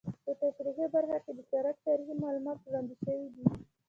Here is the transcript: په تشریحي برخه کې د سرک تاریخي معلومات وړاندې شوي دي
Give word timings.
په 0.23 0.31
تشریحي 0.41 0.85
برخه 0.93 1.17
کې 1.23 1.31
د 1.37 1.39
سرک 1.51 1.75
تاریخي 1.87 2.15
معلومات 2.23 2.59
وړاندې 2.61 2.95
شوي 3.03 3.27
دي 3.33 3.45